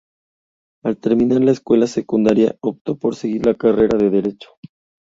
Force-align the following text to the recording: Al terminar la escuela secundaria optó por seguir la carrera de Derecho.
Al 0.83 0.97
terminar 0.97 1.41
la 1.43 1.51
escuela 1.51 1.85
secundaria 1.85 2.55
optó 2.63 2.97
por 2.97 3.15
seguir 3.15 3.45
la 3.45 3.53
carrera 3.53 3.99
de 3.99 4.09
Derecho. 4.09 4.49